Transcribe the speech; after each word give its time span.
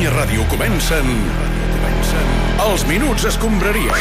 Catalunya 0.00 0.16
Ràdio 0.16 0.44
comencen... 0.48 1.08
comencen 1.76 2.28
els 2.64 2.86
Minuts 2.88 3.26
Escombraria. 3.28 3.92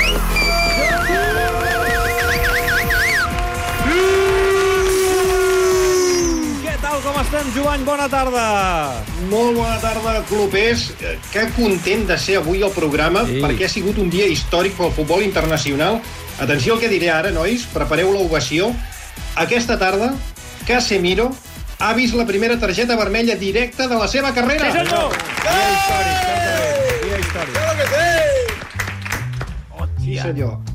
Què 6.64 6.78
tal, 6.80 7.02
com 7.04 7.20
estem, 7.20 7.52
Joan? 7.56 7.84
Bona 7.88 8.08
tarda. 8.12 8.46
Molt 9.28 9.60
bona 9.60 9.76
tarda, 9.84 10.16
clubers. 10.32 10.90
Eh, 11.04 11.18
Que 11.34 11.50
content 11.58 12.08
de 12.08 12.16
ser 12.16 12.40
avui 12.40 12.64
al 12.64 12.72
programa, 12.72 13.26
sí. 13.28 13.42
perquè 13.44 13.68
ha 13.68 13.72
sigut 13.76 14.00
un 14.00 14.08
dia 14.08 14.32
històric 14.32 14.80
pel 14.80 14.96
futbol 14.96 15.28
internacional. 15.28 16.00
Atenció 16.40 16.78
al 16.78 16.80
que 16.80 16.92
diré 16.96 17.12
ara, 17.12 17.36
nois, 17.36 17.68
prepareu 17.76 18.16
l'ovació. 18.16 18.72
Aquesta 19.36 19.76
tarda, 19.76 20.14
Casemiro 20.64 21.34
ha 21.80 21.94
vist 21.94 22.14
la 22.14 22.26
primera 22.26 22.60
targeta 22.60 22.96
vermella 22.96 23.36
directa 23.36 23.88
de 23.88 23.96
la 23.96 24.08
seva 24.08 24.34
carrera. 24.34 24.72
Sí, 24.72 24.78
senyor. 24.80 25.14
Dia 25.44 25.60
històric, 25.76 26.18
certament. 26.26 27.06
Dia 27.06 27.18
històric. 27.24 27.56
Sí, 30.00 30.18
senyor. 30.20 30.69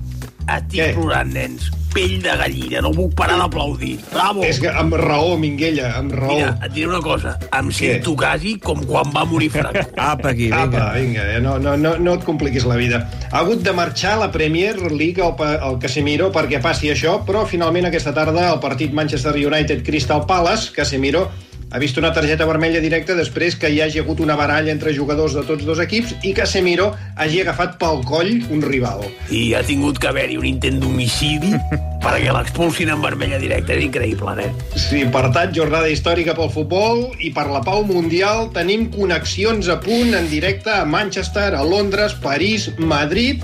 Estic 0.44 0.80
Què? 0.80 0.92
plorant, 0.96 1.32
nens. 1.32 1.70
Pell 1.94 2.16
de 2.24 2.32
gallina, 2.34 2.80
no 2.82 2.90
puc 2.90 3.12
parar 3.14 3.36
d'aplaudir. 3.38 4.00
Bravo! 4.10 4.42
És 4.42 4.58
que 4.58 4.66
amb 4.66 4.96
raó, 4.98 5.36
Minguella, 5.38 5.92
amb 6.00 6.10
raó. 6.18 6.34
Mira, 6.34 6.48
et 6.66 6.72
diré 6.74 6.88
una 6.90 6.98
cosa. 7.00 7.36
Em 7.54 7.68
sento 7.70 8.16
quasi 8.18 8.56
com 8.58 8.80
quan 8.84 9.12
va 9.14 9.22
morir 9.30 9.48
Franco. 9.54 9.84
Apa, 9.96 10.32
aquí, 10.32 10.48
Apa, 10.50 10.66
vinga. 10.66 10.88
vinga, 10.98 11.28
eh? 11.36 11.40
no, 11.40 11.54
no, 11.62 11.76
no, 11.78 11.94
no 12.02 12.16
et 12.18 12.24
compliquis 12.26 12.66
la 12.66 12.74
vida. 12.80 13.04
Ha 13.30 13.38
hagut 13.44 13.62
de 13.62 13.72
marxar 13.72 14.16
a 14.16 14.22
la 14.24 14.30
Premier 14.34 14.74
League 14.90 15.22
el, 15.22 15.36
Pa- 15.38 15.54
el 15.70 15.78
Casemiro 15.78 16.32
perquè 16.34 16.58
passi 16.60 16.90
això, 16.90 17.20
però 17.24 17.46
finalment 17.46 17.86
aquesta 17.86 18.12
tarda 18.12 18.50
el 18.52 18.58
partit 18.58 18.90
Manchester 18.92 19.36
United-Crystal 19.38 20.26
Palace, 20.26 20.72
Casemiro 20.74 21.28
ha 21.74 21.78
vist 21.83 21.96
una 21.98 22.12
targeta 22.15 22.46
vermella 22.46 22.79
directa 22.79 23.16
després 23.18 23.57
que 23.59 23.66
hi 23.66 23.80
hagi 23.82 23.98
hagut 23.98 24.21
una 24.23 24.37
baralla 24.38 24.71
entre 24.71 24.93
jugadors 24.95 25.32
de 25.35 25.43
tots 25.43 25.65
dos 25.66 25.80
equips 25.82 26.12
i 26.23 26.30
Casemiro 26.37 26.93
hagi 27.18 27.40
agafat 27.43 27.74
pel 27.80 27.98
coll 28.07 28.30
un 28.54 28.62
rival. 28.62 29.02
I 29.35 29.57
ha 29.59 29.62
tingut 29.66 29.98
que 29.98 30.07
haver-hi 30.07 30.37
un 30.38 30.46
intent 30.46 30.79
d'homicidi 30.79 31.51
perquè 32.04 32.30
l'expulsin 32.30 32.93
en 32.95 33.02
vermella 33.02 33.40
directa. 33.43 33.74
És 33.74 33.88
increïble, 33.88 34.37
nen. 34.38 34.54
Sí, 34.79 35.02
per 35.10 35.24
tant, 35.35 35.51
jornada 35.57 35.90
històrica 35.90 36.37
pel 36.38 36.52
futbol 36.54 37.09
i 37.18 37.32
per 37.35 37.48
la 37.51 37.65
pau 37.66 37.82
mundial 37.88 38.52
tenim 38.54 38.87
connexions 38.95 39.66
a 39.66 39.80
punt 39.82 40.15
en 40.15 40.30
directe 40.30 40.70
a 40.70 40.87
Manchester, 40.87 41.51
a 41.59 41.66
Londres, 41.66 42.15
París, 42.23 42.70
Madrid. 42.79 43.43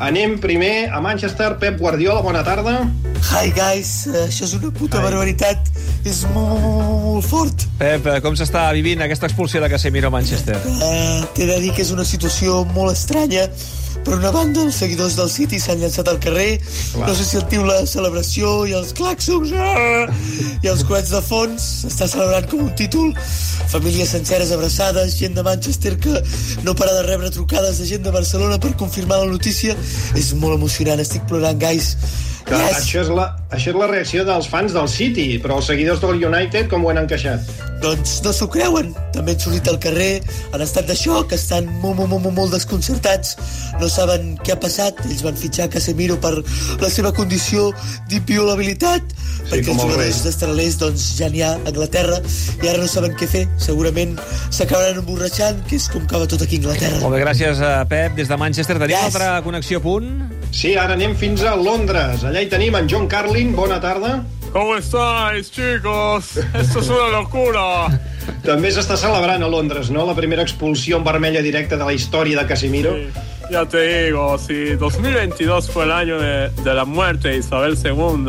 Anem 0.00 0.38
primer 0.40 0.88
a 0.88 0.98
Manchester. 1.00 1.58
Pep 1.60 1.76
Guardiola, 1.78 2.22
bona 2.24 2.40
tarda. 2.42 2.88
Hi 3.36 3.50
guys, 3.52 4.06
Eh, 4.08 4.22
això 4.30 4.46
és 4.46 4.54
una 4.56 4.70
puta 4.72 4.98
barbaritat. 5.04 5.58
És 6.08 6.22
molt 6.32 7.26
fort. 7.28 7.66
Pep, 7.78 8.06
eh, 8.06 8.20
com 8.24 8.32
s'està 8.34 8.72
vivint 8.72 9.02
aquesta 9.04 9.26
expulsió 9.28 9.60
de 9.60 9.68
Casemiro 9.68 10.08
a 10.08 10.10
Manchester? 10.10 10.56
Uh, 10.56 11.26
T'he 11.34 11.44
de 11.44 11.60
dir 11.60 11.74
que 11.76 11.82
és 11.82 11.90
una 11.92 12.06
situació 12.08 12.64
molt 12.72 12.96
estranya. 12.96 13.44
Per 14.04 14.16
una 14.16 14.30
banda, 14.32 14.62
els 14.64 14.78
seguidors 14.80 15.16
del 15.18 15.28
City 15.32 15.58
s'han 15.60 15.80
llançat 15.82 16.08
al 16.08 16.20
carrer. 16.22 16.58
Clar. 16.94 17.08
No 17.08 17.14
sé 17.14 17.26
si 17.26 17.36
sentiu 17.36 17.66
la 17.68 17.82
celebració 17.88 18.52
i 18.70 18.72
els 18.78 18.94
clàxons 18.96 19.52
ah, 19.52 20.06
i 20.62 20.70
els 20.72 20.84
coets 20.88 21.12
de 21.14 21.20
fons. 21.24 21.66
S'està 21.84 22.08
celebrant 22.10 22.48
com 22.50 22.64
un 22.68 22.72
títol. 22.78 23.12
Famílies 23.70 24.14
senceres 24.16 24.54
abraçades, 24.56 25.18
gent 25.20 25.36
de 25.36 25.44
Manchester 25.46 25.96
que 26.00 26.16
no 26.64 26.74
para 26.74 26.96
de 26.96 27.04
rebre 27.10 27.30
trucades 27.34 27.78
de 27.78 27.86
gent 27.92 28.02
de 28.06 28.14
Barcelona 28.14 28.58
per 28.58 28.72
confirmar 28.80 29.20
la 29.22 29.30
notícia. 29.30 29.76
És 30.16 30.32
molt 30.34 30.56
emocionant, 30.56 31.04
estic 31.04 31.28
plorant, 31.30 31.60
guys. 31.60 31.94
Que 32.46 32.56
això, 32.56 33.02
és 33.04 33.08
la, 33.14 33.26
això 33.54 33.70
és 33.70 33.76
la 33.78 33.86
reacció 33.90 34.24
dels 34.26 34.46
fans 34.50 34.72
del 34.74 34.88
City, 34.90 35.38
però 35.42 35.58
els 35.60 35.66
seguidors 35.70 36.00
del 36.02 36.22
United 36.24 36.68
com 36.70 36.84
ho 36.84 36.90
han 36.90 36.98
encaixat? 37.04 37.40
Doncs 37.80 38.18
no 38.24 38.32
s'ho 38.36 38.48
creuen. 38.52 38.90
També 39.14 39.32
han 39.32 39.40
sortit 39.40 39.68
al 39.70 39.78
carrer, 39.80 40.20
han 40.52 40.60
estat 40.64 40.88
de 40.90 40.96
xoc, 40.98 41.32
estan 41.32 41.68
molt, 41.80 41.96
molt, 42.00 42.10
molt, 42.12 42.34
molt 42.36 42.52
desconcertats. 42.52 43.36
No 43.80 43.88
saben 43.88 44.34
què 44.44 44.52
ha 44.52 44.58
passat. 44.60 44.98
Ells 45.06 45.22
van 45.24 45.38
fitxar 45.38 45.68
Casemiro 45.72 46.18
per 46.20 46.34
la 46.82 46.90
seva 46.92 47.12
condició 47.16 47.70
d'inviolabilitat, 48.10 49.02
perquè 49.50 49.64
com 49.66 49.78
els 49.78 49.84
el 49.84 49.90
jugadors 49.90 50.18
rei. 50.18 50.24
d'estralers 50.26 50.76
doncs, 50.82 51.06
ja 51.20 51.28
n'hi 51.32 51.42
ha 51.46 51.54
a 51.54 51.60
Anglaterra 51.70 52.20
i 52.62 52.68
ara 52.68 52.82
no 52.82 52.88
saben 52.90 53.16
què 53.16 53.28
fer. 53.30 53.46
Segurament 53.60 54.16
s'acabaran 54.50 55.00
emborratxant, 55.02 55.64
que 55.70 55.76
és 55.80 55.88
com 55.92 56.04
acaba 56.04 56.28
tot 56.30 56.42
aquí 56.44 56.56
a 56.60 56.64
Anglaterra. 56.64 57.00
Molt 57.00 57.16
bé, 57.16 57.22
gràcies, 57.24 57.62
a 57.64 57.84
Pep. 57.88 58.14
Des 58.20 58.28
de 58.28 58.36
Manchester 58.36 58.76
tenim 58.78 58.96
Yes. 58.96 59.14
altra 59.14 59.40
connexió 59.42 59.78
a 59.78 59.82
punt. 59.82 60.10
Sí, 60.50 60.74
ara 60.76 60.94
anem 60.98 61.14
fins 61.16 61.42
a 61.46 61.54
Londres. 61.56 62.24
Allà 62.26 62.42
hi 62.42 62.48
tenim 62.50 62.74
en 62.76 62.88
John 62.90 63.06
Carlin. 63.08 63.54
Bona 63.56 63.80
tarda. 63.80 64.24
¿Cómo 64.52 64.76
estáis, 64.76 65.50
chicos? 65.50 66.36
Esto 66.54 66.80
es 66.80 66.88
una 66.88 67.08
locura. 67.08 67.86
També 68.42 68.70
s'està 68.74 68.96
celebrant 68.98 69.44
a 69.46 69.48
Londres, 69.48 69.90
no?, 69.94 70.02
la 70.06 70.14
primera 70.14 70.42
expulsió 70.42 70.98
en 70.98 71.04
vermella 71.04 71.42
directa 71.42 71.76
de 71.76 71.84
la 71.84 71.92
història 71.94 72.40
de 72.40 72.46
Casemiro. 72.48 72.96
Ya 73.50 73.64
te 73.66 74.06
digo, 74.06 74.38
si 74.38 74.76
2022 74.76 75.70
fue 75.70 75.84
el 75.84 75.92
año 75.92 76.18
de, 76.20 76.50
de 76.50 76.74
la 76.74 76.84
muerte 76.84 77.28
de 77.28 77.36
Isabel 77.38 77.76
II, 77.76 78.26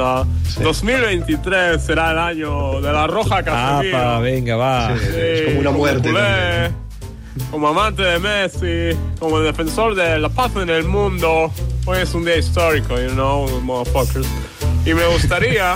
2023 0.62 1.82
será 1.82 2.12
el 2.12 2.20
año 2.20 2.82
de 2.82 2.92
la 2.92 3.08
roja 3.08 3.44
Casemiro. 3.44 3.98
Apa, 3.98 4.20
vinga, 4.22 4.56
va. 4.58 4.96
Sí, 4.98 5.18
és 5.18 5.46
com 5.50 5.59
una 5.62 5.72
muerte. 5.72 6.09
Como, 6.09 6.20
culé, 6.20 6.72
como 7.52 7.68
amante 7.68 8.03
de 8.03 8.20
Messi, 8.20 9.00
como 9.20 9.40
defensor 9.40 9.96
de 9.96 10.20
la 10.20 10.30
paz 10.30 10.52
en 10.56 10.70
el 10.70 10.84
mundo, 10.84 11.52
hoy 11.86 12.00
es 12.00 12.14
un 12.14 12.25
día 12.25 12.38
histórico, 12.38 13.00
you 13.00 13.09
know, 13.12 13.47
motherfuckers. 13.62 14.28
Y 14.86 14.94
me 14.94 15.06
gustaría 15.08 15.75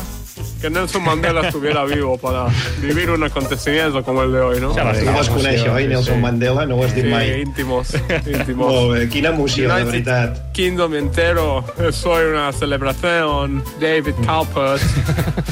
que 0.61 0.69
Nelson 0.69 1.03
Mandela 1.03 1.47
estuviera 1.47 1.83
vivo 1.85 2.17
para 2.17 2.47
vivir 2.81 3.09
un 3.09 3.23
acontecimiento 3.23 4.03
como 4.03 4.23
el 4.23 4.31
de 4.31 4.39
hoy, 4.39 4.59
¿no? 4.59 4.71
Ho 4.71 4.75
vas 5.13 5.29
conèixer, 5.29 5.69
oi, 5.69 5.87
Nelson 5.87 6.19
Mandela? 6.21 6.65
No 6.65 6.75
ho 6.77 6.83
has 6.85 6.95
dit 6.95 7.03
Sí, 7.05 7.09
mai. 7.11 7.41
íntimos, 7.41 7.93
íntimos. 8.25 8.71
Molt 8.73 8.93
bé, 8.93 9.09
quina 9.09 9.29
emoció, 9.29 9.73
de 9.75 9.83
veritat. 9.83 10.51
Kingdom 10.53 10.95
entero, 10.95 11.63
soy 11.91 12.25
una 12.25 12.51
celebración, 12.51 13.63
David 13.79 14.15
Calpert. 14.25 14.81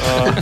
Ah, 0.05 0.35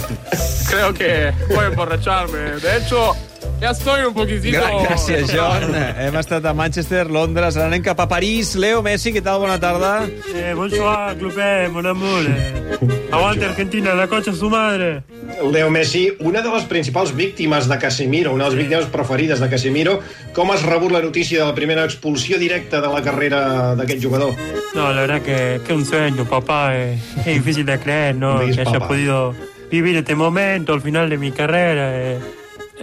creo 0.70 0.92
que 0.94 1.32
voy 1.50 1.66
a 1.66 1.68
emborracharme. 1.68 2.40
De 2.60 2.78
hecho, 2.78 3.14
ya 3.62 3.70
estoy 3.72 4.02
un 4.04 4.14
poquitito... 4.14 4.58
Gràcies, 4.84 5.30
John. 5.32 5.76
Hem 5.76 6.16
estat 6.18 6.46
a 6.50 6.54
Manchester, 6.54 7.06
Londres, 7.14 7.56
ara 7.58 7.68
anem 7.70 7.84
cap 7.86 8.00
a 8.02 8.08
París. 8.10 8.56
Leo 8.58 8.82
Messi, 8.82 9.14
què 9.14 9.22
tal? 9.22 9.40
Bona 9.44 9.60
tarda. 9.62 10.08
Eh, 10.34 10.54
bonsoir, 10.58 11.16
clubé, 11.20 11.70
mon 11.70 11.86
amour. 11.86 12.26
Eh. 12.26 12.78
Aguante 13.12 13.46
Argentina, 13.46 13.94
la 13.94 14.08
concha 14.08 14.32
de 14.32 14.38
su 14.38 14.50
madre. 14.50 15.04
Leo 15.52 15.70
Messi, 15.70 16.08
una 16.20 16.42
de 16.42 16.50
les 16.50 16.64
principals 16.66 17.14
víctimes 17.16 17.68
de 17.70 17.78
Casemiro, 17.78 18.34
una 18.34 18.46
de 18.46 18.56
les 18.56 18.60
víctimes 18.66 18.86
preferides 18.92 19.40
de 19.40 19.50
Casemiro. 19.50 20.00
Com 20.34 20.52
has 20.52 20.64
rebut 20.66 20.92
la 20.92 21.02
notícia 21.02 21.40
de 21.40 21.46
la 21.46 21.54
primera 21.56 21.86
expulsió 21.86 22.38
directa 22.42 22.82
de 22.82 22.88
la 22.90 23.02
carrera 23.06 23.76
d'aquest 23.76 24.02
jugador? 24.04 24.34
No, 24.74 24.92
la 24.92 25.02
verdad 25.02 25.22
que, 25.22 25.62
que 25.68 25.74
un 25.74 25.86
sueño, 25.86 26.26
papá. 26.26 26.76
eh, 26.76 26.98
es 27.26 27.36
difícil 27.36 27.66
de 27.66 27.78
creer, 27.80 28.16
¿no? 28.16 28.40
Que 28.40 28.52
haya 28.52 28.64
papá. 28.66 28.88
podido 28.88 29.36
vivir 29.70 29.96
este 29.98 30.16
momento 30.16 30.74
al 30.74 30.82
final 30.82 31.10
de 31.10 31.18
mi 31.18 31.32
carrera. 31.32 31.92
eh. 31.96 32.20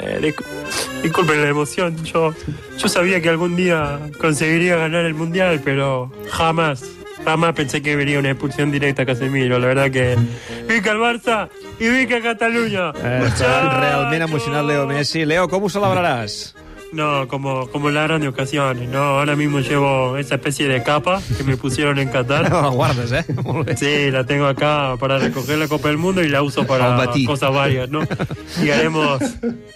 Eh, 0.00 0.18
discu- 0.22 0.44
disculpen 1.02 1.42
la 1.42 1.48
emoción. 1.48 1.96
Yo, 2.04 2.34
yo 2.76 2.88
sabía 2.88 3.20
que 3.20 3.28
algún 3.28 3.56
día 3.56 3.98
conseguiría 4.20 4.76
ganar 4.76 5.04
el 5.04 5.14
mundial, 5.14 5.60
pero 5.64 6.10
jamás, 6.30 6.84
jamás 7.24 7.54
pensé 7.54 7.82
que 7.82 7.96
vería 7.96 8.18
una 8.18 8.30
expulsión 8.30 8.70
directa 8.70 9.02
a 9.02 9.06
Casemiro. 9.06 9.58
La 9.58 9.66
verdad 9.66 9.90
que. 9.90 10.16
¡Vica 10.68 10.92
el 10.92 10.98
Barça! 10.98 11.48
¡Y 11.80 11.88
vica 11.88 12.20
Cataluña! 12.20 12.92
Eh, 12.96 13.30
realment 13.80 14.22
emocionat 14.22 14.64
Leo 14.64 14.86
Messi. 14.86 15.24
Leo, 15.24 15.48
com 15.48 15.62
ho 15.62 15.70
celebraràs? 15.70 16.54
No, 16.90 17.28
como, 17.28 17.68
como 17.68 17.90
en 17.90 17.94
las 17.96 18.04
grandes 18.08 18.30
ocasiones, 18.30 18.88
¿no? 18.88 18.98
Ahora 18.98 19.36
mismo 19.36 19.60
llevo 19.60 20.16
esa 20.16 20.36
especie 20.36 20.68
de 20.68 20.82
capa 20.82 21.20
que 21.36 21.44
me 21.44 21.56
pusieron 21.58 21.98
en 21.98 22.08
Qatar. 22.08 22.48
No 22.50 22.62
la 22.62 22.68
guardes, 22.68 23.12
eh? 23.12 23.24
Molt 23.44 23.66
bé. 23.68 23.76
Sí, 23.76 24.10
la 24.10 24.24
tengo 24.24 24.46
acá 24.46 24.96
para 24.98 25.18
recoger 25.18 25.58
la 25.58 25.68
Copa 25.68 25.88
del 25.88 25.98
Mundo 25.98 26.22
y 26.24 26.28
la 26.28 26.42
uso 26.42 26.66
para 26.66 26.96
Al 26.96 27.06
matí. 27.06 27.26
cosas 27.26 27.52
varias, 27.52 27.90
¿no? 27.90 28.00
Y 28.64 28.70
haremos 28.70 29.20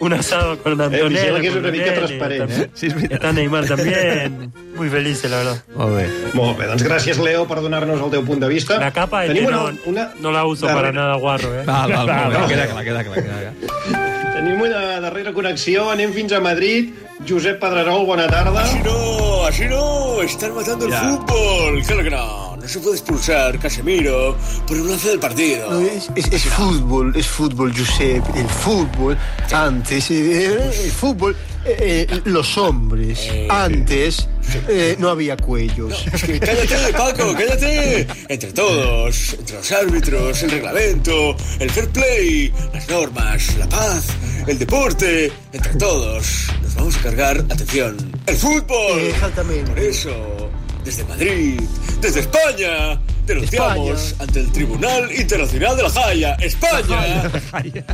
un 0.00 0.12
asado 0.14 0.58
con 0.62 0.72
Antonella. 0.80 1.08
vigila 1.08 1.40
que 1.40 1.46
és 1.48 1.52
con 1.52 1.62
una 1.64 1.70
mica 1.72 1.84
Nene, 1.84 1.96
transparent, 1.98 2.38
también. 2.40 2.60
eh? 2.62 2.70
Sí, 2.72 2.86
és 2.86 2.94
veritat. 2.94 3.12
Está 3.12 3.32
Neymar 3.32 3.66
también. 3.66 4.52
Muy 4.74 4.88
felices, 4.88 5.30
la 5.30 5.36
verdad. 5.36 5.62
Molt 5.76 5.96
bé. 5.96 6.08
Molt 6.32 6.58
bé, 6.58 6.66
doncs 6.66 6.82
gràcies, 6.82 7.18
Leo, 7.22 7.46
per 7.46 7.60
donar-nos 7.60 8.00
el 8.00 8.10
teu 8.10 8.24
punt 8.24 8.40
de 8.40 8.48
vista. 8.48 8.78
La 8.80 8.90
capa 8.90 9.20
de 9.22 9.34
Tenim 9.34 9.50
no, 9.50 9.64
una, 9.66 9.78
una, 9.84 10.10
no 10.18 10.32
la 10.32 10.46
uso 10.46 10.66
darrera- 10.66 10.80
para 10.80 10.92
nada 10.92 11.16
guarro, 11.16 11.54
¿eh? 11.60 11.64
Val, 11.66 11.92
val, 11.92 12.06
molt 12.06 12.32
bé. 12.32 12.38
Val. 12.38 12.48
Queda 12.48 12.66
clar, 12.68 12.84
queda 12.84 13.04
clar. 13.04 13.22
Queda 13.22 13.52
clar. 13.52 14.01
Tenim 14.42 14.60
una 14.60 14.98
darrera 14.98 15.30
connexió, 15.32 15.84
anem 15.92 16.10
fins 16.12 16.32
a 16.34 16.40
Madrid. 16.42 16.88
Josep 17.28 17.60
Pedrerol, 17.62 18.04
bona 18.08 18.26
tarda. 18.26 18.64
Así 18.64 18.80
no, 18.82 19.44
así 19.46 19.64
no, 19.70 20.20
están 20.22 20.52
matando 20.56 20.88
Ya. 20.88 20.98
el 20.98 21.16
fútbol. 21.16 21.82
Claro 21.86 22.02
que 22.02 22.10
no, 22.10 22.56
no 22.56 22.68
se 22.68 22.80
puede 22.80 22.96
expulsar 22.96 23.58
Casemiro 23.60 24.36
por 24.66 24.76
un 24.80 24.90
lance 24.90 25.10
del 25.10 25.20
partido. 25.20 25.70
No, 25.70 25.80
es, 25.80 26.10
es- 26.16 26.32
es 26.32 26.44
fútbol, 26.46 27.14
es 27.14 27.26
fútbol, 27.28 27.72
Giuseppe. 27.72 28.40
El 28.40 28.48
fútbol, 28.48 29.16
antes, 29.52 30.10
eh, 30.10 30.70
el 30.86 30.90
fútbol, 30.90 31.36
eh, 31.64 32.06
eh, 32.10 32.20
los 32.24 32.58
hombres, 32.58 33.20
antes, 33.48 34.28
eh, 34.68 34.96
no 34.98 35.10
había 35.10 35.36
cuellos. 35.36 36.04
Es 36.12 36.24
que 36.24 36.40
cállate, 36.40 36.92
Paco, 36.92 37.32
cállate. 37.38 38.08
Entre 38.28 38.52
todos, 38.52 39.34
entre 39.38 39.56
los 39.58 39.70
árbitros, 39.72 40.42
el 40.42 40.50
reglamento, 40.50 41.36
el 41.60 41.70
fair 41.70 41.88
play, 41.90 42.52
las 42.74 42.88
normas, 42.88 43.56
la 43.58 43.68
paz, 43.68 44.06
el 44.50 44.58
deporte, 44.58 45.32
entre 45.52 45.74
todos, 45.76 46.48
nos 46.62 46.74
vamos 46.74 46.96
a 46.96 47.02
cargar, 47.02 47.38
atención, 47.38 47.96
El 48.26 48.36
fútbol. 48.36 49.00
Exactamente. 49.00 49.70
Por 49.70 49.78
eso, 49.78 50.50
desde 50.84 51.04
Madrid, 51.04 51.60
desde 52.00 52.20
España, 52.20 53.00
denunciamos 53.26 54.00
España. 54.00 54.24
ante 54.24 54.40
el 54.40 54.52
Tribunal 54.52 55.12
Internacional 55.12 55.76
de 55.76 55.82
la 55.84 56.06
Haya, 56.06 56.34
España, 56.34 57.30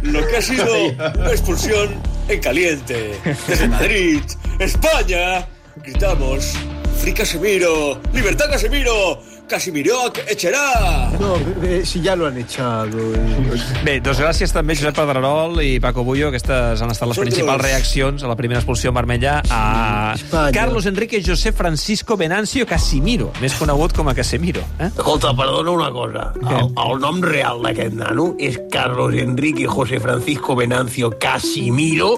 lo 0.03 0.27
que 0.27 0.37
ha 0.37 0.43
sido 0.43 0.87
una 0.87 1.31
expulsión 1.31 1.95
en 2.29 2.41
caliente. 2.41 3.13
Desde 3.47 3.69
Madrid, 3.69 4.23
España, 4.59 5.47
gritamos, 5.85 6.55
Free 7.01 7.13
Casemiro, 7.13 8.01
libertad 8.13 8.47
Casemiro, 8.51 9.23
Casemiro 9.49 10.13
echará. 10.29 11.11
No, 11.19 11.37
eh, 11.65 11.83
si 11.85 12.01
ya 12.01 12.15
lo 12.17 12.27
han 12.27 12.37
echado. 12.39 12.99
eh. 13.15 13.59
Bé, 13.85 13.99
doncs 14.05 14.21
gràcies 14.21 14.53
també 14.53 14.77
Josep 14.77 14.95
Pedrerol 14.97 15.59
i 15.65 15.79
Paco 15.81 16.05
Bullo. 16.05 16.29
Aquestes 16.29 16.83
han 16.85 16.93
estat 16.93 17.09
les 17.09 17.19
principals 17.19 17.63
reaccions 17.63 18.23
a 18.23 18.29
la 18.31 18.37
primera 18.37 18.61
expulsió 18.61 18.93
vermella 18.93 19.43
a 19.51 20.13
Espanya. 20.15 20.53
Carlos 20.53 20.87
Enrique 20.87 21.23
José 21.25 21.53
Francisco 21.53 22.17
Venancio 22.17 22.67
Casimiro, 22.67 23.33
més 23.41 23.55
conegut 23.59 23.93
com 23.97 24.09
a 24.09 24.15
Casemiro. 24.15 24.63
Eh? 24.79 24.91
Escolta, 24.93 25.35
perdona 25.37 25.71
una 25.73 25.91
cosa. 25.91 26.33
El, 26.45 26.73
el 26.77 27.01
nom 27.01 27.23
real 27.25 27.63
d'aquest 27.65 27.95
nano 27.99 28.35
és 28.39 28.61
Carlos 28.71 29.15
Enrique 29.15 29.67
José 29.67 29.99
Francisco 30.01 30.55
Venancio 30.57 31.11
Casimiro 31.19 32.17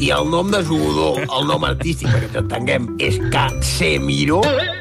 i 0.00 0.10
el 0.10 0.26
nom 0.30 0.50
de 0.50 0.60
jugador, 0.66 1.20
el 1.22 1.46
nom 1.48 1.64
artístic, 1.64 2.08
perquè 2.10 2.26
ens 2.28 2.38
entenguem, 2.42 2.88
és 2.98 3.18
Casemiro. 3.32 4.40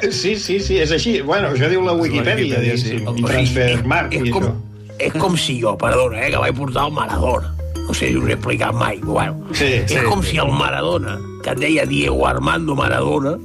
Sí, 0.09 0.35
sí, 0.35 0.59
sí, 0.59 0.80
és 0.81 0.91
així. 0.91 1.19
Bueno, 1.21 1.51
això 1.53 1.69
diu 1.71 1.83
la 1.85 1.94
Wikipedia, 1.94 2.57
Wikipedia, 2.57 2.77
sí. 2.77 2.97
sí. 2.97 3.18
I 3.21 3.24
Transfermarkt 3.25 4.15
és, 4.18 4.27
i 4.27 4.33
com, 4.33 4.47
això. 4.50 4.97
és 5.07 5.13
com 5.21 5.38
si 5.38 5.59
jo, 5.62 5.75
perdona, 5.80 6.19
eh, 6.25 6.31
que 6.33 6.41
vaig 6.41 6.57
portar 6.57 6.88
el 6.89 6.95
Maradona. 6.97 7.53
No 7.83 7.94
sé 7.94 8.09
si 8.09 8.18
us 8.18 8.30
he 8.30 8.35
explicat 8.38 8.74
mai. 8.80 9.00
Bueno, 9.03 9.41
Sí, 9.51 9.65
és 9.83 9.91
sí, 9.91 10.00
com 10.09 10.24
sí. 10.24 10.31
si 10.33 10.38
el 10.41 10.51
Maradona, 10.56 11.18
que 11.44 11.51
et 11.51 11.59
deia 11.59 11.86
Diego 11.86 12.25
Armando 12.27 12.75
Maradona, 12.79 13.36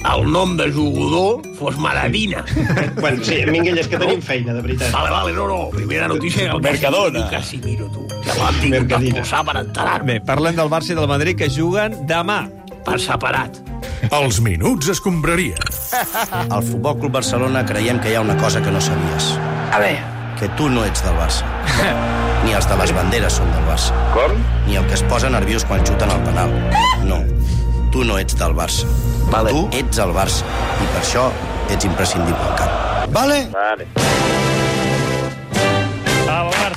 el 0.00 0.30
nom 0.32 0.56
de 0.56 0.70
jugador 0.72 1.42
fos 1.58 1.76
Maradina. 1.78 2.44
Bueno, 3.00 3.24
sí, 3.24 3.40
Minguell, 3.48 3.78
és 3.80 3.88
que 3.88 3.98
tenim 4.00 4.20
feina, 4.24 4.52
de 4.52 4.60
veritat. 4.64 4.90
Vale, 4.92 5.10
vale, 5.10 5.32
no, 5.32 5.46
no. 5.48 5.70
Primera 5.72 6.08
notícia 6.08 6.48
del 6.50 6.60
Mercadona. 6.60 7.26
Casimiro, 7.30 7.86
tu. 7.94 8.04
Ja 8.26 8.34
l'han 8.36 8.58
tingut 8.60 8.84
Mercadina. 8.84 9.14
d'expulsar 9.20 9.42
per 9.48 9.56
enterar-me. 9.62 10.12
Bé, 10.18 10.20
parlem 10.26 10.56
del 10.58 10.68
Barça 10.72 10.92
i 10.92 10.98
del 10.98 11.08
Madrid 11.08 11.38
que 11.38 11.48
juguen 11.48 11.96
demà. 12.10 12.42
Per 12.84 12.98
separat. 13.00 13.58
Els 14.10 14.40
minuts 14.40 14.88
escombraria. 14.92 15.56
Al 16.54 16.62
Futbol 16.64 16.98
Club 17.00 17.12
Barcelona 17.20 17.64
creiem 17.68 18.00
que 18.00 18.12
hi 18.12 18.16
ha 18.16 18.22
una 18.24 18.36
cosa 18.40 18.60
que 18.64 18.70
no 18.72 18.80
sabies. 18.80 19.34
A 19.72 19.78
veure, 19.82 20.00
Que 20.40 20.48
tu 20.56 20.70
no 20.72 20.84
ets 20.88 21.02
del 21.04 21.12
Barça. 21.18 21.44
Ni 22.46 22.54
els 22.56 22.64
de 22.68 22.76
les 22.80 22.92
banderes 22.96 23.34
són 23.36 23.50
del 23.52 23.66
Barça. 23.68 23.92
Com? 24.14 24.32
Ni 24.66 24.76
el 24.80 24.86
que 24.88 24.94
es 24.96 25.02
posa 25.04 25.28
nerviós 25.28 25.66
quan 25.68 25.84
xuten 25.84 26.08
al 26.08 26.22
penal. 26.24 26.54
No. 27.04 27.18
Tu 27.90 28.04
no 28.06 28.18
ets 28.18 28.36
del 28.38 28.52
Barça. 28.54 28.86
Vale. 29.32 29.50
Tu 29.50 29.80
ets 29.80 29.98
el 29.98 30.12
Barça. 30.14 30.46
I 30.78 30.90
per 30.92 31.00
això 31.02 31.24
ets 31.74 31.88
imprescindible 31.88 32.38
al 32.38 32.58
camp. 32.60 33.10
Vale? 33.16 33.40
El 33.50 34.29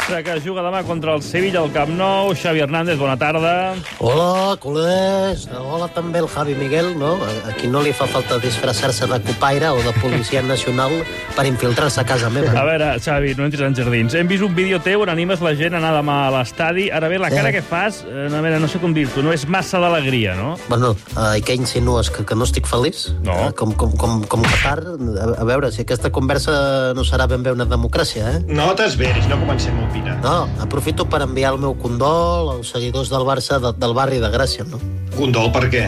Barça, 0.04 0.22
que 0.22 0.42
juga 0.44 0.62
demà 0.62 0.82
contra 0.84 1.14
el 1.16 1.22
Sevilla 1.24 1.62
al 1.62 1.72
Camp 1.72 1.94
Nou. 1.96 2.34
Xavi 2.36 2.60
Hernández, 2.60 2.98
bona 3.00 3.16
tarda. 3.16 3.74
Hola, 4.04 4.58
culers. 4.60 5.46
Hola 5.56 5.88
també 5.96 6.20
el 6.20 6.28
Javi 6.28 6.56
Miguel, 6.60 6.90
no? 7.00 7.14
A, 7.24 7.54
qui 7.56 7.70
no 7.72 7.80
li 7.82 7.94
fa 7.96 8.04
falta 8.12 8.36
disfressar-se 8.44 9.08
de 9.08 9.20
copaire 9.24 9.70
o 9.72 9.80
de 9.82 9.94
policia 10.02 10.42
nacional 10.54 10.92
per 11.38 11.46
infiltrar-se 11.48 12.02
a 12.02 12.06
casa 12.06 12.30
meva. 12.30 12.52
A 12.52 12.66
veure, 12.68 12.90
Xavi, 13.00 13.32
no 13.40 13.46
entris 13.48 13.64
en 13.64 13.78
jardins. 13.78 14.14
Hem 14.20 14.28
vist 14.28 14.44
un 14.44 14.52
vídeo 14.58 14.82
teu 14.84 15.06
on 15.06 15.12
animes 15.14 15.40
la 15.40 15.54
gent 15.56 15.78
a 15.78 15.80
anar 15.80 15.94
demà 15.96 16.18
a 16.28 16.34
l'estadi. 16.36 16.90
Ara 16.92 17.08
bé, 17.08 17.18
la 17.24 17.30
Sí. 17.32 17.38
cara 17.40 17.54
que 17.56 17.62
fas, 17.64 18.04
eh, 18.04 18.28
a 18.28 18.42
veure, 18.42 18.60
no 18.60 18.68
sé 18.68 18.80
com 18.84 18.94
dir-t'ho, 18.94 19.24
no 19.24 19.32
és 19.32 19.48
massa 19.48 19.80
d'alegria, 19.80 20.36
no? 20.36 20.58
Bueno, 20.68 20.98
eh, 21.16 21.40
i 21.40 21.42
què 21.48 21.56
insinues? 21.56 22.10
Que, 22.12 22.26
que 22.26 22.36
no 22.36 22.44
estic 22.44 22.68
feliç? 22.68 23.08
No. 23.24 23.40
Eh, 23.48 23.54
com, 23.54 23.72
com, 23.72 23.96
com, 23.96 24.20
com 24.28 24.44
Qatar? 24.44 24.84
A, 24.84 25.32
a 25.42 25.48
veure, 25.48 25.72
si 25.72 25.82
aquesta 25.88 26.12
conversa 26.12 26.92
no 26.94 27.08
serà 27.08 27.26
ben 27.30 27.42
bé 27.42 27.52
una 27.56 27.66
democràcia, 27.66 28.36
eh? 28.36 28.44
No 28.52 28.74
t'esveris, 28.76 29.28
no 29.32 29.40
comencem 29.40 29.80
a 29.80 29.93
opinar. 29.94 30.18
No, 30.24 30.50
aprofito 30.60 31.06
per 31.10 31.22
enviar 31.22 31.54
el 31.54 31.62
meu 31.62 31.78
condol 31.78 32.52
als 32.58 32.74
seguidors 32.74 33.12
del 33.14 33.26
Barça 33.28 33.60
de, 33.62 33.74
del 33.78 33.94
barri 33.94 34.20
de 34.24 34.32
Gràcia, 34.34 34.66
no? 34.66 34.82
Condol, 35.14 35.52
per 35.54 35.70
què? 35.70 35.86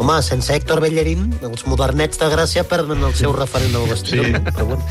Home, 0.00 0.16
sense 0.24 0.54
Héctor 0.56 0.80
Bellerín, 0.82 1.28
els 1.44 1.66
modernets 1.68 2.18
de 2.18 2.30
Gràcia 2.32 2.64
perden 2.66 3.04
el 3.04 3.14
seu 3.14 3.34
referent 3.36 3.76
al 3.78 3.86
vestidor. 3.90 4.30
Sí. 4.32 4.40
Però, 4.48 4.68
bueno. 4.72 4.86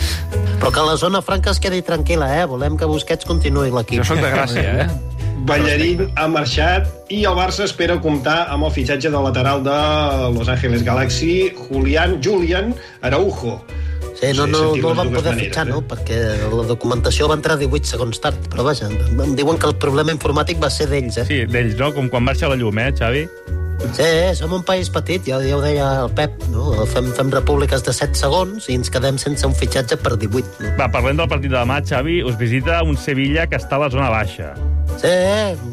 Però 0.62 0.72
que 0.72 0.86
la 0.88 0.98
zona 1.02 1.24
franca 1.26 1.52
es 1.52 1.60
quedi 1.60 1.82
tranquil·la, 1.84 2.30
eh? 2.40 2.46
Volem 2.48 2.78
que 2.78 2.90
Busquets 2.90 3.28
continuï 3.28 3.74
l'equip. 3.74 4.04
Jo 4.04 4.14
sóc 4.14 4.22
de 4.22 4.30
Gràcia, 4.32 4.86
eh? 4.86 5.12
Ballerín 5.42 6.12
ha 6.22 6.28
marxat 6.30 7.10
i 7.10 7.24
el 7.26 7.34
Barça 7.34 7.66
espera 7.66 7.96
comptar 8.04 8.44
amb 8.54 8.68
el 8.68 8.74
fitxatge 8.76 9.10
del 9.10 9.26
lateral 9.26 9.64
de 9.66 9.78
Los 10.38 10.52
Angeles 10.54 10.86
Galaxy, 10.86 11.50
Julián 11.58 12.20
Julián 12.24 12.76
Araujo. 13.02 13.58
Sí, 14.22 14.32
no, 14.38 14.46
Sí, 14.46 14.52
no, 14.52 14.60
sentim 14.60 14.84
no 14.84 14.90
el 14.92 14.98
van 14.98 15.10
poder 15.10 15.32
maneres, 15.34 15.48
fitxar, 15.48 15.68
eh? 15.68 15.72
no? 15.72 15.82
Perquè 15.90 16.18
la 16.54 16.66
documentació 16.70 17.28
va 17.28 17.36
entrar 17.40 17.58
18 17.58 17.90
segons 17.96 18.22
tard. 18.22 18.38
Però 18.54 18.64
vaja, 18.68 18.88
em 18.88 19.34
diuen 19.36 19.58
que 19.58 19.66
el 19.68 19.76
problema 19.82 20.14
informàtic 20.14 20.62
va 20.62 20.70
ser 20.70 20.88
d'ells, 20.92 21.18
eh? 21.18 21.26
Sí, 21.26 21.40
d'ells, 21.50 21.76
no? 21.82 21.90
Com 21.96 22.08
quan 22.14 22.24
marxa 22.24 22.48
la 22.52 22.56
llum, 22.60 22.78
eh, 22.80 22.92
Xavi? 22.94 23.26
Sí, 23.98 24.06
som 24.38 24.52
un 24.54 24.62
país 24.62 24.92
petit, 24.94 25.26
ja, 25.26 25.40
ja 25.42 25.56
ho 25.58 25.62
deia 25.64 25.88
el 26.04 26.12
Pep, 26.14 26.44
no? 26.54 26.86
Fem, 26.86 27.08
fem 27.18 27.32
repúbliques 27.34 27.82
de 27.82 27.92
7 27.98 28.14
segons 28.14 28.68
i 28.70 28.76
ens 28.78 28.92
quedem 28.94 29.18
sense 29.18 29.42
un 29.48 29.56
fitxatge 29.58 29.98
per 29.98 30.20
18. 30.22 30.62
No? 30.62 30.76
Va, 30.78 30.86
parlem 30.94 31.18
del 31.18 31.28
partit 31.32 31.50
de 31.50 31.58
demà, 31.58 31.80
Xavi. 31.82 32.20
Us 32.22 32.38
visita 32.38 32.84
un 32.86 32.94
Sevilla 32.96 33.48
que 33.50 33.58
està 33.58 33.80
a 33.80 33.88
la 33.88 33.90
zona 33.90 34.12
baixa. 34.14 34.52
Sí, 35.02 35.10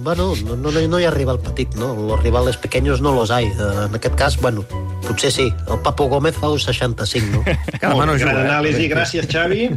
bueno, 0.07 0.33
no, 0.47 0.57
no, 0.57 0.73
no 0.73 0.99
hi 1.01 1.05
arriba 1.05 1.35
el 1.37 1.39
petit, 1.45 1.75
no? 1.77 1.93
Los 2.09 2.23
rivales 2.23 2.57
pequeños 2.57 3.03
no 3.03 3.13
los 3.13 3.31
hay. 3.31 3.45
Eh, 3.45 3.85
En 3.89 3.95
aquest 3.95 4.15
cas, 4.15 4.41
bueno, 4.41 4.65
potser 5.09 5.31
sí. 5.35 5.47
El 5.67 5.81
Papo 5.85 6.07
Gómez 6.13 6.37
fa 6.39 6.51
un 6.53 6.61
65, 6.61 7.33
no? 7.33 7.43
Que 7.79 7.87
demà 7.87 8.07
no 8.07 8.15
Gran 8.19 8.21
juga. 8.21 8.35
eh? 8.35 8.47
anàlisi, 8.49 8.89
gràcies, 8.93 9.29
Xavi. 9.31 9.69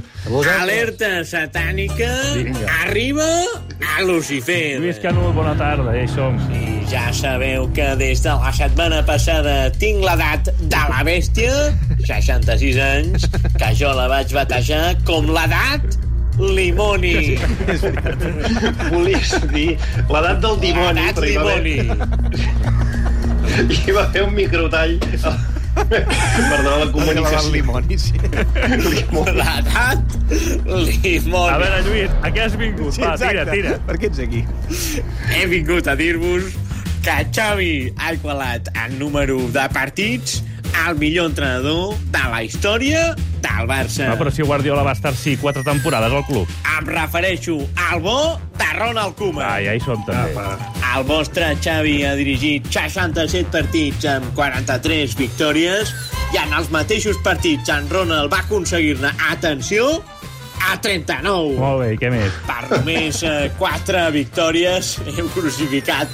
Alerta 0.59 1.11
satànica, 1.27 2.09
arriba 2.81 3.27
a 3.95 4.03
Lucifer. 4.07 4.77
Lluís 4.81 4.99
Canut, 5.03 5.33
bona 5.37 5.55
tarda, 5.59 5.93
ja 5.95 6.03
hi 6.05 6.11
som. 6.11 6.37
I 6.51 6.81
ja 6.91 7.07
sabeu 7.15 7.69
que 7.75 7.87
des 7.99 8.21
de 8.25 8.33
la 8.35 8.51
setmana 8.55 9.01
passada 9.07 9.55
tinc 9.79 10.03
l'edat 10.05 10.51
de 10.61 10.83
la 10.91 11.01
bèstia, 11.07 11.55
66 12.03 12.79
anys, 12.83 13.27
que 13.57 13.73
jo 13.79 13.91
la 13.97 14.07
vaig 14.11 14.33
batejar 14.35 14.95
com 15.07 15.29
l'edat 15.31 15.97
Limoni. 16.41 17.35
Volies 18.91 19.33
dir 19.51 19.75
l'edat 20.09 20.39
del 20.41 20.55
dimoni. 20.63 21.03
L'edat 21.03 21.19
perquè 21.19 22.90
hi 23.51 23.61
va 23.61 23.63
Limoni. 23.63 23.73
haver- 23.73 23.87
Hi 23.87 23.91
va 23.97 24.07
fer 24.11 24.23
un 24.23 24.33
microtall. 24.35 24.99
Perdó, 25.71 26.71
la 26.85 26.91
comunicació. 26.91 27.51
Limoni, 27.53 27.97
sí. 27.97 28.13
L'edat 29.37 30.15
Limoni. 31.03 31.49
A 31.49 31.57
veure, 31.61 31.81
Lluís, 31.87 32.11
a 32.21 32.31
què 32.33 32.43
has 32.45 32.57
vingut? 32.59 32.97
Va, 33.01 33.15
tira, 33.17 33.45
tira. 33.49 33.77
Per 33.87 33.97
què 34.01 34.09
ets 34.11 34.19
aquí? 34.23 34.43
He 35.37 35.45
vingut 35.51 35.87
a 35.87 35.95
dir-vos 35.99 36.51
que 37.01 37.15
Xavi 37.33 37.71
ha 37.97 38.11
igualat 38.13 38.67
en 38.85 38.99
número 38.99 39.39
de 39.55 39.63
partits 39.73 40.41
al 40.85 40.95
millor 40.99 41.31
entrenador 41.31 41.95
de 42.13 42.21
la 42.31 42.43
història 42.45 43.15
del 43.41 43.65
Barça. 43.67 44.05
No, 44.11 44.17
però 44.19 44.31
si 44.31 44.43
Guardiola 44.45 44.83
va 44.85 44.93
estar, 44.95 45.11
sí, 45.17 45.33
quatre 45.41 45.63
temporades 45.65 46.11
al 46.13 46.23
club. 46.27 46.47
Em 46.77 46.85
refereixo 46.87 47.57
al 47.89 47.99
bo 48.05 48.37
de 48.59 48.69
Ronald 48.77 49.15
Koeman. 49.17 49.43
Va, 49.43 49.57
ja 49.65 49.73
hi 49.75 49.81
som, 49.83 50.03
també. 50.05 50.35
El 50.91 51.05
vostre 51.07 51.53
Xavi 51.63 52.01
ha 52.03 52.15
dirigit 52.19 52.65
67 52.67 53.47
partits 53.53 54.07
amb 54.11 54.25
43 54.35 55.13
victòries 55.15 55.93
i 56.35 56.39
en 56.41 56.51
els 56.57 56.67
mateixos 56.73 57.19
partits 57.23 57.71
en 57.71 57.87
Ronald 57.91 58.31
va 58.33 58.41
aconseguir-ne, 58.43 59.13
atenció, 59.31 60.01
a 60.67 60.75
39. 60.83 61.55
Molt 61.59 61.79
bé, 61.83 61.89
què 62.01 62.11
més? 62.11 62.35
Per 62.47 62.59
només 62.73 63.21
eh, 63.23 63.47
4 63.59 64.03
victòries 64.17 64.97
hem 65.13 65.31
crucificat 65.35 66.11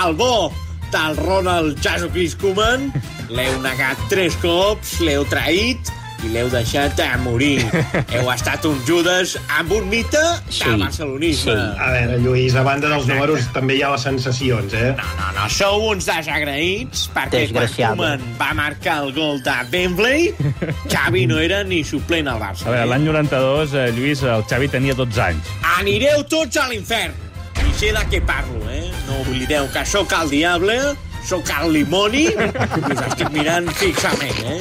el 0.00 0.16
bo 0.18 0.48
del 0.94 1.20
Ronald 1.20 1.84
Jesucrist 1.84 2.40
Koeman. 2.40 2.88
L'heu 3.28 3.60
negat 3.64 4.00
tres 4.08 4.36
cops, 4.40 4.98
l'heu 5.04 5.28
traït 5.28 5.92
i 6.24 6.30
l'heu 6.32 6.48
deixat 6.52 7.00
a 7.04 7.16
morir. 7.20 7.62
Heu 8.14 8.30
estat 8.32 8.64
un 8.68 8.78
Judas 8.88 9.34
amb 9.58 9.72
un 9.76 9.88
mite 9.90 10.22
del 10.48 10.80
barcelonisme. 10.80 11.54
A 11.54 11.90
veure, 11.94 12.18
Lluís, 12.24 12.56
a 12.56 12.64
banda 12.66 12.90
dels 12.92 13.08
números 13.10 13.48
també 13.54 13.78
hi 13.78 13.84
ha 13.84 13.92
les 13.94 14.06
sensacions, 14.06 14.74
eh? 14.78 14.92
No, 14.98 15.10
no, 15.20 15.30
no, 15.38 15.48
sou 15.52 15.88
uns 15.90 16.08
desagraïts 16.08 17.06
perquè 17.14 17.44
quan. 17.52 17.70
Koeman 17.74 18.24
va 18.40 18.52
marcar 18.56 19.00
el 19.04 19.12
gol 19.16 19.42
de 19.44 19.56
Wembley, 19.72 20.30
Xavi 20.92 21.26
no 21.30 21.40
era 21.42 21.62
ni 21.66 21.82
suplent 21.86 22.30
al 22.30 22.40
Barça. 22.42 22.68
A 22.68 22.74
veure, 22.74 22.88
l'any 22.94 23.08
92, 23.10 23.76
eh, 23.76 23.90
Lluís, 23.96 24.24
el 24.24 24.46
Xavi 24.50 24.70
tenia 24.72 24.96
12 24.98 25.24
anys. 25.28 25.54
Anireu 25.78 26.24
tots 26.30 26.60
a 26.60 26.68
l'infern. 26.70 27.20
I 27.64 27.72
sé 27.78 27.90
de 27.94 28.02
què 28.10 28.20
parlo, 28.26 28.60
eh? 28.70 28.86
No 29.08 29.20
oblideu 29.22 29.66
que 29.72 29.84
sóc 29.88 30.12
el 30.16 30.30
diable, 30.32 30.78
sóc 31.24 31.48
el 31.62 31.72
Limoni, 31.72 32.26
us 32.28 33.00
estic 33.08 33.30
mirant 33.32 33.68
fixament, 33.78 34.40
eh? 34.44 34.58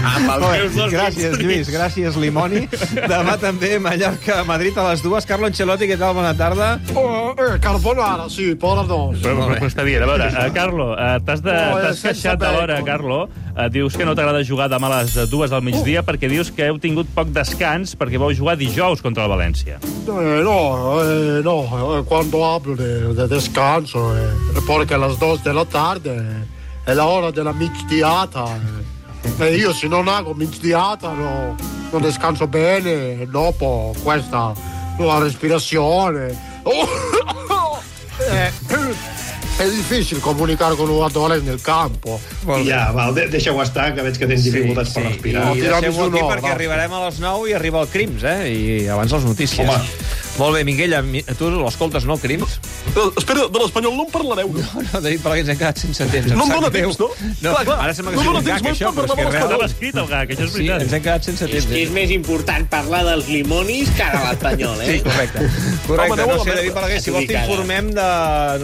Amb 0.00 0.30
els 0.32 0.44
meus 0.46 0.74
dos 0.76 0.92
Gràcies, 0.94 1.34
dits. 1.36 1.42
Lluís, 1.44 1.68
gràcies, 1.72 2.16
Limoni. 2.20 2.62
Demà 3.10 3.36
també 3.40 3.74
Mallorca, 3.82 4.40
Madrid 4.48 4.78
a 4.80 4.86
les 4.90 5.02
dues. 5.04 5.26
Carlo 5.28 5.50
Ancelotti, 5.50 5.88
què 5.90 5.98
tal? 6.00 6.14
Bona 6.16 6.32
tarda. 6.38 6.72
Oh, 6.96 7.34
eh, 7.36 7.58
carbonara, 7.62 8.28
sí, 8.32 8.54
per 8.60 8.72
les 8.80 8.88
dos. 8.90 9.20
Però, 9.20 9.36
però, 9.36 9.58
però 9.60 9.68
està 9.70 9.84
bé. 9.86 9.98
A 10.00 10.08
veure, 10.08 10.30
uh, 10.32 10.48
Carlo, 10.56 10.90
uh, 10.94 11.20
t'has 11.26 11.44
de- 11.44 11.52
No, 11.60 11.78
sense 11.90 12.08
queixat 12.08 12.40
de 12.40 12.52
l'hora. 12.56 12.80
Carlo. 12.86 13.22
Uh, 13.50 13.66
dius 13.68 13.96
que 13.98 14.06
no 14.06 14.14
t'agrada 14.16 14.40
jugar 14.46 14.68
demà 14.70 14.88
a 14.88 15.02
les 15.02 15.16
dues 15.28 15.50
del 15.50 15.60
migdia 15.66 16.04
perquè 16.06 16.28
dius 16.30 16.52
que 16.54 16.68
heu 16.70 16.78
tingut 16.80 17.08
poc 17.12 17.28
descans 17.34 17.96
perquè 17.98 18.16
vau 18.16 18.30
jugar 18.32 18.54
dijous 18.56 19.02
contra 19.02 19.26
el 19.26 19.30
València. 19.32 19.76
Eh, 19.82 20.40
no, 20.46 21.02
eh, 21.02 21.42
no, 21.44 21.56
eh, 21.98 22.02
cuando 22.08 22.44
hablo 22.46 22.76
de, 22.78 23.12
de 23.12 23.26
descanso, 23.28 24.16
eh, 24.16 24.30
porque 24.66 24.94
a 24.94 24.98
las 24.98 25.18
2 25.18 25.42
de 25.44 25.49
la 25.52 25.64
tarde 25.64 26.46
è 26.84 26.92
la 26.92 27.06
hora 27.06 27.30
della 27.30 27.52
mixdiata. 27.52 28.58
Eh. 29.36 29.46
E 29.46 29.54
io 29.56 29.72
se 29.72 29.86
non 29.86 30.08
hago 30.08 30.34
mixdiata 30.34 31.12
no, 31.12 31.54
non 31.90 32.00
descanso 32.00 32.46
bene, 32.46 33.26
dopo 33.28 33.94
questa 34.02 34.52
nuova 34.96 35.22
respirazione. 35.24 36.48
Eh, 38.28 38.52
è 39.60 39.68
difficile 39.68 40.20
comunicare 40.20 40.74
con 40.74 40.86
jugadores 40.86 41.42
nel 41.42 41.60
campo. 41.60 42.18
Ja, 42.64 42.92
val, 42.92 43.12
de 43.12 43.28
deixa-ho 43.28 43.60
estar, 43.60 43.92
que 43.92 44.00
veig 44.00 44.16
que 44.16 44.26
tens 44.26 44.44
dificultats 44.46 44.94
per 44.96 45.02
respirar. 45.04 45.50
I 45.52 45.60
tira'm 45.60 45.84
deixem-ho 45.84 46.06
un 46.06 46.14
aquí 46.14 46.22
or, 46.24 46.30
perquè 46.32 46.48
va. 46.48 46.54
arribarem 46.54 46.94
a 46.96 47.00
les 47.06 47.18
9 47.20 47.50
i 47.50 47.52
arriba 47.58 47.82
el 47.84 47.90
Crims, 47.92 48.24
eh? 48.24 48.38
I 48.48 48.88
abans 48.88 49.12
les 49.12 49.26
notícies. 49.28 49.68
Home. 49.68 49.80
Molt 50.40 50.54
bé, 50.56 50.62
Minguella, 50.64 51.02
mi- 51.04 51.20
tu 51.36 51.50
l'escoltes, 51.52 52.06
no, 52.08 52.16
Crims? 52.16 52.54
Espera, 53.20 53.42
de 53.52 53.58
l'Espanyol 53.60 53.92
no 53.98 54.06
en 54.06 54.10
parlareu. 54.10 54.48
No, 54.56 54.62
No, 54.72 54.82
no, 54.86 55.00
David 55.04 55.20
Balaguer, 55.22 55.42
ens 55.44 55.50
hem 55.52 55.58
quedat 55.60 55.78
sense 55.82 56.06
temps. 56.08 56.32
No 56.32 56.46
em 56.46 56.52
dóna 56.54 56.70
temps, 56.72 56.96
no? 56.98 57.08
No, 57.42 57.50
Clar, 57.52 57.64
clar. 57.66 57.76
ara 57.84 57.94
sembla 57.94 58.12
que 58.14 58.16
No 58.16 58.22
sigui 58.24 58.38
un 58.38 58.44
gag, 58.46 58.62
no 58.64 58.70
això, 58.70 58.92
però 58.96 59.04
és 59.04 59.12
que 59.12 59.20
és 59.26 59.30
real. 59.34 59.44
Estava 59.50 59.66
escrit 59.68 60.00
el 60.00 60.08
gag, 60.14 60.30
això 60.32 60.46
és 60.46 60.50
Sí, 60.54 60.56
veritat. 60.62 60.82
ens 60.86 60.92
hem 60.96 61.02
quedat 61.04 61.28
sense 61.28 61.44
És 61.44 61.50
temps. 61.50 61.66
que 61.66 61.82
és 61.82 61.88
eh? 61.90 61.92
més 61.92 62.10
important 62.16 62.68
parlar 62.72 63.02
dels 63.10 63.28
limonis 63.28 63.90
que 63.90 64.08
de 64.16 64.24
l'Espanyol, 64.30 64.80
eh? 64.80 64.90
Sí, 64.94 65.00
correcte. 65.04 65.50
Correcte, 65.86 66.26
no 66.26 66.44
sé. 66.44 66.54
David 66.56 66.72
Balaguer, 66.80 67.00
si 67.02 67.10
vols 67.10 67.26
t'informem 67.28 67.92
de, 68.00 68.08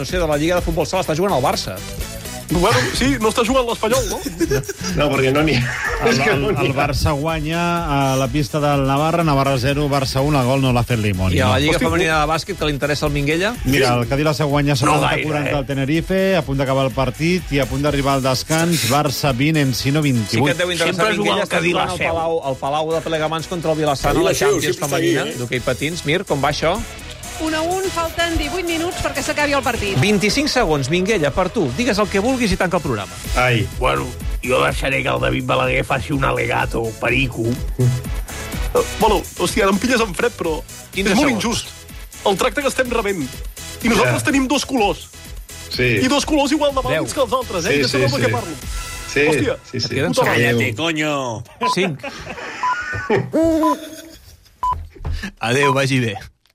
no 0.01 0.05
sé, 0.09 0.17
de 0.19 0.27
la 0.33 0.37
Lliga 0.41 0.55
de 0.57 0.63
Futbol 0.63 0.87
Sala, 0.87 1.03
està 1.05 1.15
jugant 1.15 1.35
al 1.37 1.43
Barça. 1.45 1.77
Bueno, 2.51 2.79
sí, 2.95 3.17
no 3.21 3.31
està 3.33 3.43
jugant 3.47 3.67
l'Espanyol, 3.67 4.05
no? 4.11 4.19
No, 4.97 5.09
perquè 5.11 5.33
no 5.35 5.43
n'hi 5.47 5.57
ha. 5.59 5.63
El, 6.07 6.21
que 6.21 6.31
el, 6.31 6.45
el. 6.53 6.73
Barça 6.77 7.13
guanya 7.17 7.61
a 7.91 7.99
la 8.21 8.29
pista 8.29 8.61
del 8.63 8.87
Navarra, 8.87 9.25
Navarra 9.27 9.57
0, 9.59 9.89
Barça 9.91 10.23
1, 10.23 10.41
el 10.41 10.47
gol 10.47 10.63
no 10.63 10.73
l'ha 10.77 10.85
fet 10.87 11.01
Limoni. 11.03 11.39
I 11.39 11.43
a 11.43 11.51
la 11.51 11.59
no. 11.59 11.65
Lliga 11.65 11.81
Femenina 11.83 12.21
de 12.21 12.31
Bàsquet, 12.31 12.59
que 12.59 12.69
li 12.69 12.77
interessa 12.77 13.09
el 13.09 13.15
Minguella? 13.17 13.55
Mira, 13.65 13.95
el 13.95 14.07
Cadí 14.09 14.27
la 14.27 14.35
guanya 14.45 14.77
No 14.83 14.99
70-40 15.01 15.09
gaire, 15.09 15.51
eh? 15.51 15.55
al 15.57 15.67
Tenerife, 15.67 16.21
a 16.37 16.43
punt 16.47 16.61
d'acabar 16.63 16.87
el 16.87 16.93
partit 16.95 17.57
i 17.57 17.61
a 17.63 17.67
punt 17.67 17.83
d'arribar 17.83 18.19
al 18.21 18.23
descans, 18.25 18.87
Barça 18.93 19.35
20, 19.37 19.61
Encino 19.67 20.03
Sí 20.03 20.13
28. 20.13 20.45
que 20.45 20.53
et 20.53 20.59
deu 20.59 20.73
interessar, 20.73 21.11
Minguella, 21.13 21.43
el 21.43 21.49
està 21.49 21.57
Cadí 21.59 21.73
la 21.75 21.89
al 21.89 21.97
Seu. 21.97 22.07
Palau, 22.07 22.39
al 22.47 22.61
Palau 22.61 22.93
de 22.95 23.01
Plegamans 23.01 23.51
contra 23.51 23.73
el 23.73 23.79
Vilassana, 23.79 24.15
Cadí 24.15 24.25
la 24.25 24.35
Champions 24.35 24.79
femenina, 24.79 25.27
eh? 25.27 25.35
d'hoquei 25.41 25.61
patins. 25.61 26.05
Mir, 26.07 26.23
com 26.29 26.43
va 26.43 26.55
això? 26.55 26.77
1 27.41 27.57
a 27.57 27.61
1, 27.63 27.91
falten 27.93 28.37
18 28.39 28.65
minuts 28.67 29.03
perquè 29.05 29.23
s'acabi 29.23 29.53
el 29.53 29.63
partit. 29.63 29.99
25 30.01 30.49
segons, 30.49 30.89
Minguella, 30.91 31.31
per 31.31 31.49
tu. 31.53 31.67
Digues 31.77 31.99
el 31.99 32.09
que 32.09 32.19
vulguis 32.25 32.53
i 32.53 32.57
tanca 32.57 32.79
el 32.79 32.83
programa. 32.83 33.13
Ai, 33.37 33.67
Bueno, 33.79 34.07
jo 34.43 34.63
deixaré 34.65 35.03
que 35.03 35.09
el 35.13 35.21
David 35.21 35.45
Balaguer 35.45 35.85
faci 35.85 36.13
un 36.13 36.25
alegato 36.25 36.83
perico. 37.01 37.43
Eh, 37.45 38.83
Bueno, 39.01 39.23
hòstia, 39.39 39.65
ara 39.65 39.73
em 39.73 39.79
pilles 39.79 40.01
en 40.01 40.15
fred, 40.15 40.33
però 40.37 40.63
15 40.93 41.11
és 41.13 41.17
molt 41.17 41.29
segons. 41.29 41.45
injust. 41.45 41.69
El 42.27 42.37
tracte 42.37 42.61
que 42.63 42.69
estem 42.69 42.91
rebent. 42.91 43.29
I 43.83 43.89
nosaltres 43.89 44.23
Ja. 44.23 44.27
tenim 44.31 44.47
dos 44.49 44.65
colors. 44.67 45.09
sí. 45.71 45.83
I 46.03 46.09
dos 46.09 46.25
colors 46.27 46.53
igual 46.53 46.75
de 46.75 46.81
vàlids 46.81 47.13
que 47.15 47.21
els 47.21 47.33
altres, 47.33 47.65
eh? 47.67 47.73
Sí, 47.77 47.83
Ja 47.83 47.89
sabeu 47.89 48.09
sí, 48.09 48.17
què 48.17 48.27
sí. 48.27 48.33
parlo. 48.33 48.55
Sí, 49.13 49.21
Hòstia, 49.29 49.57
sí, 49.71 49.81
sí. 49.81 50.01
Puta. 50.01 50.25
Cállate, 50.25 50.75
coño. 50.75 51.43
5. 51.75 51.97
Adéu, 55.41 55.73
vagi 55.73 56.01
bé. 56.01 56.17